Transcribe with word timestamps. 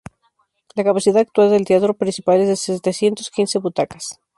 La 0.73 0.83
capacidad 0.83 1.17
actual 1.21 1.51
del 1.51 1.63
teatro 1.65 1.93
principal 1.93 2.41
es 2.41 2.47
de 2.47 2.55
setecientos 2.55 3.29
quince 3.29 3.59
butacas. 3.59 4.19